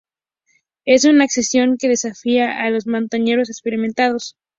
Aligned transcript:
Es 0.83 1.05
una 1.05 1.25
ascensión 1.25 1.77
que 1.77 1.87
desafía 1.87 2.63
a 2.63 2.71
los 2.71 2.87
montañeros 2.87 3.51
experimentados. 3.51 4.35